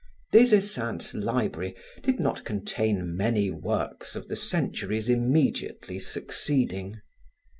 [0.31, 6.99] Des Esseintes' library did not contain many works of the centuries immediately succeeding.